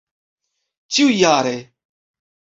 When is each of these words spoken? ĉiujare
ĉiujare 0.95 1.53